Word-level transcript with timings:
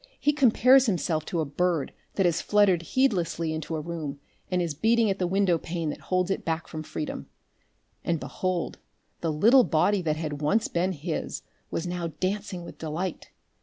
He 0.19 0.33
compares 0.33 0.87
himself 0.87 1.25
to 1.25 1.41
a 1.41 1.45
bird 1.45 1.93
that 2.15 2.25
has 2.25 2.41
fluttered 2.41 2.81
heedlessly 2.81 3.53
into 3.53 3.75
a 3.75 3.81
room 3.81 4.19
and 4.49 4.59
is 4.59 4.73
beating 4.73 5.11
at 5.11 5.19
the 5.19 5.27
window 5.27 5.59
pane 5.59 5.91
that 5.91 5.99
holds 6.09 6.31
it 6.31 6.43
back 6.43 6.67
from 6.67 6.81
freedom. 6.81 7.27
And 8.03 8.19
behold! 8.19 8.79
the 9.19 9.31
little 9.31 9.63
body 9.63 10.01
that 10.01 10.17
had 10.17 10.41
once 10.41 10.67
been 10.67 10.93
his 10.93 11.43
was 11.69 11.85
now 11.85 12.07
dancing 12.19 12.63
with 12.65 12.79
delight. 12.79 13.29